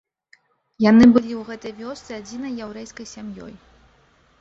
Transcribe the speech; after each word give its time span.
Яны 0.85 1.09
былі 1.17 1.33
ў 1.35 1.41
гэтай 1.51 1.73
вёсцы 1.83 2.09
адзінай 2.23 2.59
яўрэйскай 2.69 3.13
сям'ёй. 3.15 3.53